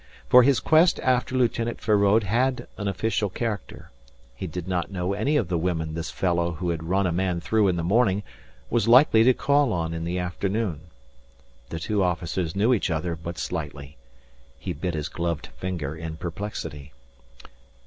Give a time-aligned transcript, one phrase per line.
[0.27, 3.91] For his quest after Lieutenant Feraud had an official character.
[4.33, 7.39] He did not know any of the women this fellow who had run a man
[7.39, 8.23] through in the morning
[8.71, 10.81] was likely to call on in the afternoon.
[11.69, 13.95] The two officers knew each other but slightly.
[14.57, 16.93] He bit his gloved finger in perplexity.